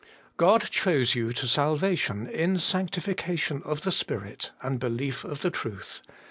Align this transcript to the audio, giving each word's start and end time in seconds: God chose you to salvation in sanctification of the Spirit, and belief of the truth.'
God 0.35 0.71
chose 0.71 1.13
you 1.13 1.31
to 1.33 1.45
salvation 1.47 2.25
in 2.25 2.57
sanctification 2.57 3.61
of 3.61 3.81
the 3.81 3.91
Spirit, 3.91 4.49
and 4.63 4.79
belief 4.79 5.23
of 5.23 5.41
the 5.41 5.51
truth.' 5.51 6.01